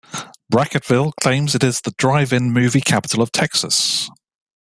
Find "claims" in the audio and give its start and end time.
1.21-1.53